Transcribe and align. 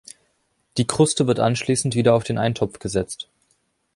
Die 0.77 0.87
Kruste 0.87 1.27
wird 1.27 1.37
anschließend 1.39 1.93
wieder 1.93 2.15
auf 2.15 2.23
den 2.23 2.39
Eintopf 2.39 2.79
gesetzt. 2.79 3.29